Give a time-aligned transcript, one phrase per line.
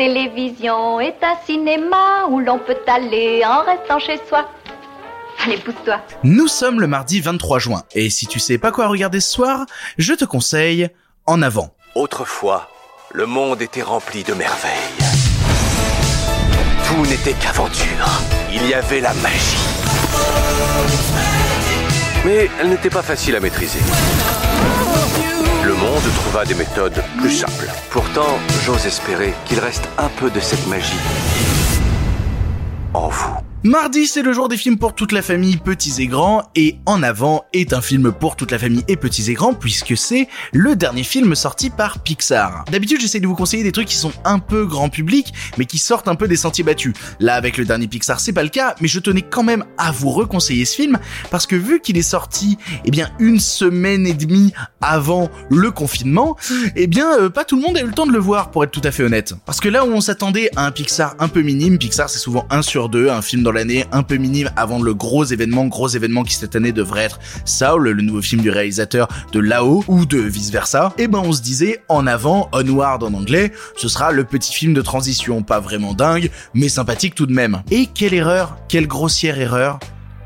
[0.00, 4.48] télévision est un cinéma où l'on peut aller en restant chez soi.
[5.44, 6.00] Allez, pousse-toi.
[6.22, 9.66] Nous sommes le mardi 23 juin, et si tu sais pas quoi regarder ce soir,
[9.98, 10.88] je te conseille
[11.26, 11.74] En avant.
[11.94, 12.70] Autrefois,
[13.12, 14.72] le monde était rempli de merveilles.
[16.86, 18.08] Tout n'était qu'aventure.
[18.54, 19.58] Il y avait la magie.
[22.24, 23.80] Mais elle n'était pas facile à maîtriser.
[26.30, 27.66] Trouva des méthodes plus simples.
[27.90, 30.94] Pourtant, j'ose espérer qu'il reste un peu de cette magie
[32.94, 33.49] en vous.
[33.62, 37.02] Mardi, c'est le jour des films pour toute la famille, petits et grands, et En
[37.02, 40.76] avant est un film pour toute la famille et petits et grands, puisque c'est le
[40.76, 42.64] dernier film sorti par Pixar.
[42.72, 45.76] D'habitude, j'essaie de vous conseiller des trucs qui sont un peu grand public, mais qui
[45.76, 46.94] sortent un peu des sentiers battus.
[47.18, 49.92] Là, avec le dernier Pixar, c'est pas le cas, mais je tenais quand même à
[49.92, 50.98] vous reconseiller ce film,
[51.30, 56.34] parce que vu qu'il est sorti, eh bien, une semaine et demie avant le confinement,
[56.76, 58.64] eh bien, euh, pas tout le monde a eu le temps de le voir, pour
[58.64, 59.34] être tout à fait honnête.
[59.44, 62.46] Parce que là où on s'attendait à un Pixar un peu minime, Pixar c'est souvent
[62.48, 65.88] un sur deux, un film dans l'année un peu minime avant le gros événement, gros
[65.88, 70.06] événement qui cette année devrait être Saul, le nouveau film du réalisateur de Lao ou
[70.06, 70.92] de vice versa.
[70.98, 74.74] Et ben on se disait en avant, Onward en anglais, ce sera le petit film
[74.74, 77.62] de transition, pas vraiment dingue, mais sympathique tout de même.
[77.70, 79.78] Et quelle erreur, quelle grossière erreur.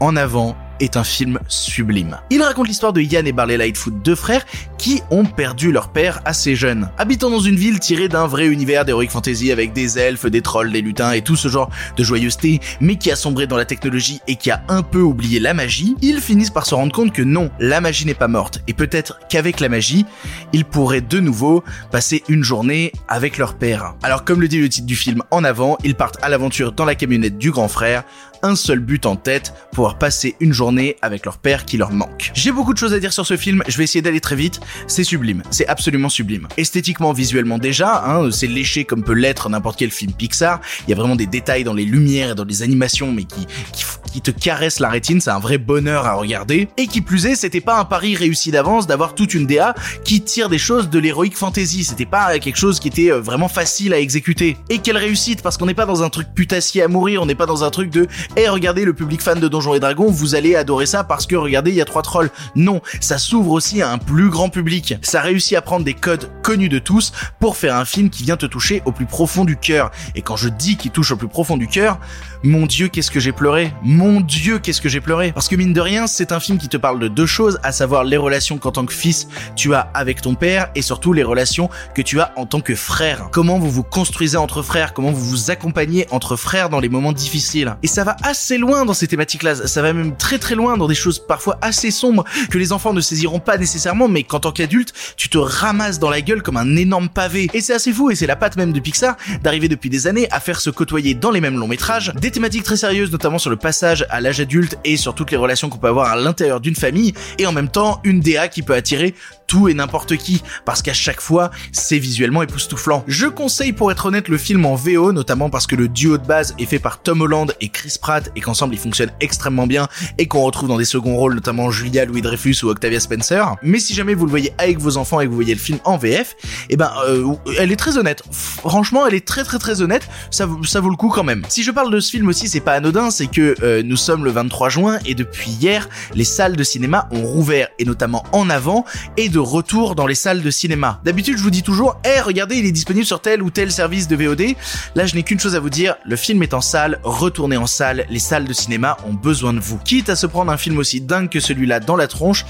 [0.00, 2.18] En avant, est un film sublime.
[2.30, 4.44] Il raconte l'histoire de Ian et Barley Lightfoot, deux frères
[4.78, 6.90] qui ont perdu leur père assez jeune.
[6.98, 10.72] Habitant dans une ville tirée d'un vrai univers d'heroic fantasy avec des elfes, des trolls,
[10.72, 14.20] des lutins et tout ce genre de joyeuseté, mais qui a sombré dans la technologie
[14.26, 17.22] et qui a un peu oublié la magie, ils finissent par se rendre compte que
[17.22, 20.06] non, la magie n'est pas morte et peut-être qu'avec la magie,
[20.52, 23.94] ils pourraient de nouveau passer une journée avec leur père.
[24.02, 26.84] Alors comme le dit le titre du film en avant, ils partent à l'aventure dans
[26.84, 28.04] la camionnette du grand frère,
[28.42, 32.30] un seul but en tête, pouvoir passer une journée avec leur père qui leur manque.
[32.34, 34.60] J'ai beaucoup de choses à dire sur ce film, je vais essayer d'aller très vite,
[34.86, 36.48] c'est sublime, c'est absolument sublime.
[36.56, 40.92] Esthétiquement, visuellement déjà, hein, c'est léché comme peut l'être n'importe quel film Pixar, il y
[40.92, 44.20] a vraiment des détails dans les lumières et dans les animations mais qui, qui, qui
[44.20, 46.68] te caressent la rétine, c'est un vrai bonheur à regarder.
[46.76, 50.20] Et qui plus est, c'était pas un pari réussi d'avance d'avoir toute une DA qui
[50.20, 53.94] tire des choses de l'héroïque fantasy, c'était pas quelque chose qui était euh, vraiment facile
[53.94, 54.56] à exécuter.
[54.68, 57.34] Et quelle réussite, parce qu'on n'est pas dans un truc putassier à mourir, on n'est
[57.34, 58.06] pas dans un truc de
[58.36, 61.36] et regardez le public fan de Donjons et Dragons, vous allez adorer ça parce que
[61.36, 62.30] regardez, il y a trois trolls.
[62.54, 64.94] Non, ça s'ouvre aussi à un plus grand public.
[65.02, 68.36] Ça réussit à prendre des codes connus de tous pour faire un film qui vient
[68.36, 69.90] te toucher au plus profond du cœur.
[70.14, 72.00] Et quand je dis qu'il touche au plus profond du cœur,
[72.42, 73.72] mon dieu, qu'est-ce que j'ai pleuré?
[74.20, 75.32] Dieu, qu'est-ce que j'ai pleuré.
[75.32, 77.72] Parce que mine de rien, c'est un film qui te parle de deux choses, à
[77.72, 81.22] savoir les relations qu'en tant que fils tu as avec ton père et surtout les
[81.22, 83.28] relations que tu as en tant que frère.
[83.32, 87.12] Comment vous vous construisez entre frères, comment vous vous accompagnez entre frères dans les moments
[87.12, 87.76] difficiles.
[87.82, 90.88] Et ça va assez loin dans ces thématiques-là, ça va même très très loin dans
[90.88, 94.52] des choses parfois assez sombres que les enfants ne saisiront pas nécessairement, mais qu'en tant
[94.52, 97.48] qu'adulte, tu te ramasses dans la gueule comme un énorme pavé.
[97.54, 100.28] Et c'est assez fou, et c'est la patte même de Pixar, d'arriver depuis des années
[100.30, 103.50] à faire se côtoyer dans les mêmes longs métrages, des thématiques très sérieuses, notamment sur
[103.50, 106.60] le passage à l'âge adulte et sur toutes les relations qu'on peut avoir à l'intérieur
[106.60, 109.14] d'une famille, et en même temps une DA qui peut attirer
[109.46, 113.04] tout et n'importe qui, parce qu'à chaque fois, c'est visuellement époustouflant.
[113.06, 116.26] Je conseille pour être honnête le film en VO, notamment parce que le duo de
[116.26, 119.88] base est fait par Tom Holland et Chris Pratt, et qu'ensemble ils fonctionnent extrêmement bien,
[120.16, 123.56] et qu'on retrouve dans des seconds rôles, notamment Julia Louis Dreyfus ou Octavia Spencer.
[123.62, 125.78] Mais si jamais vous le voyez avec vos enfants et que vous voyez le film
[125.84, 126.34] en VF,
[126.70, 128.22] eh ben, euh, elle est très honnête.
[128.30, 131.42] Franchement, elle est très très très honnête, ça, ça vaut le coup quand même.
[131.50, 134.24] Si je parle de ce film aussi, c'est pas anodin, c'est que euh, nous sommes
[134.24, 138.50] le 23 juin, et depuis hier, les salles de cinéma ont rouvert, et notamment en
[138.50, 138.84] avant,
[139.16, 141.00] et de retour dans les salles de cinéma.
[141.04, 144.08] D'habitude, je vous dis toujours, eh, regardez, il est disponible sur tel ou tel service
[144.08, 144.54] de VOD.
[144.94, 147.66] Là, je n'ai qu'une chose à vous dire, le film est en salle, retournez en
[147.66, 149.78] salle, les salles de cinéma ont besoin de vous.
[149.78, 152.44] Quitte à se prendre un film aussi dingue que celui-là dans la tronche,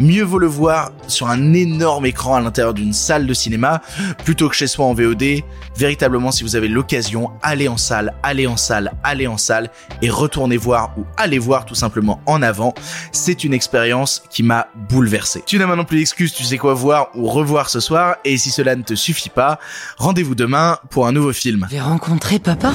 [0.00, 3.82] mieux vaut le voir sur un énorme écran à l'intérieur d'une salle de cinéma,
[4.24, 5.42] plutôt que chez soi en VOD.
[5.76, 9.70] Véritablement, si vous avez l'occasion, allez en salle, allez en salle, allez en salle,
[10.02, 12.74] et retournez voir ou allez voir tout simplement en avant.
[13.12, 15.42] C'est une expérience qui m'a bouleversé.
[15.46, 18.50] Tu n'as maintenant plus d'excuses, tu sais quoi voir ou revoir ce soir, et si
[18.50, 19.58] cela ne te suffit pas,
[19.98, 21.66] rendez-vous demain pour un nouveau film.
[21.70, 22.72] J'ai rencontré papa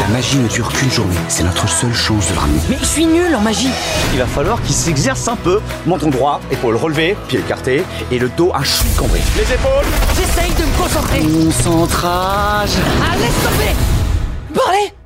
[0.00, 1.14] La magie ne dure qu'une journée.
[1.28, 2.60] C'est notre seule chance de le ramener.
[2.70, 3.68] Mais je suis nul en magie
[4.12, 5.60] Il va falloir qu'il s'exerce un peu.
[5.86, 9.20] Menton droit, épaule relevée, pied écarté et le dos un chouï cambré.
[9.36, 12.70] Les épaules J'essaye de me concentrer Concentrage
[13.02, 13.74] Ah, laisse tomber
[14.54, 14.97] Bon allez